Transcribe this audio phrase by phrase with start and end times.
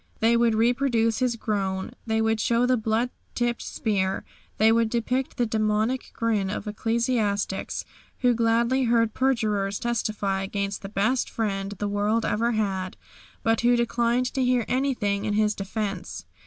[0.19, 1.91] They would reproduce His groan.
[2.07, 4.25] They would show the blood tipped spear.
[4.57, 7.85] They would depict the demoniac grin of ecclesiastics
[8.21, 12.97] who gladly heard perjurers testify against the best Friend the world ever had,
[13.43, 16.25] but who declined to hear anything in His defence.